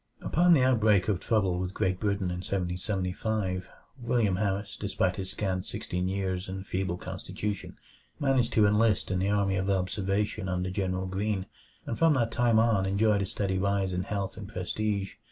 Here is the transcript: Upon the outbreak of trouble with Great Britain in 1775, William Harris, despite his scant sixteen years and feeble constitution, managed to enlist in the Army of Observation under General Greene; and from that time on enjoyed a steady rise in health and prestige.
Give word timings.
Upon 0.21 0.55
the 0.55 0.63
outbreak 0.63 1.07
of 1.09 1.19
trouble 1.19 1.59
with 1.59 1.75
Great 1.75 1.99
Britain 1.99 2.31
in 2.31 2.37
1775, 2.37 3.69
William 4.01 4.37
Harris, 4.37 4.75
despite 4.75 5.17
his 5.17 5.29
scant 5.29 5.67
sixteen 5.67 6.07
years 6.07 6.49
and 6.49 6.65
feeble 6.65 6.97
constitution, 6.97 7.77
managed 8.19 8.51
to 8.53 8.65
enlist 8.65 9.11
in 9.11 9.19
the 9.19 9.29
Army 9.29 9.57
of 9.57 9.69
Observation 9.69 10.49
under 10.49 10.71
General 10.71 11.05
Greene; 11.05 11.45
and 11.85 11.99
from 11.99 12.15
that 12.15 12.31
time 12.31 12.57
on 12.57 12.87
enjoyed 12.87 13.21
a 13.21 13.27
steady 13.27 13.59
rise 13.59 13.93
in 13.93 14.01
health 14.01 14.37
and 14.37 14.47
prestige. 14.49 15.11